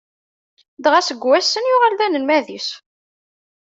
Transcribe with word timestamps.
Dɣa 0.83 0.99
seg 1.07 1.19
wass-n 1.27 1.69
yuɣal 1.69 1.93
d 1.99 2.01
anelmad-is. 2.05 2.69